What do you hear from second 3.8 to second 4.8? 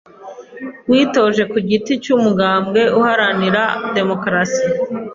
Demokarasi